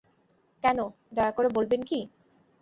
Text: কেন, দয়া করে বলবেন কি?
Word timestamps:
কেন, 0.63 0.79
দয়া 1.13 1.31
করে 1.31 1.49
বলবেন 1.49 1.81
কি? 1.83 1.99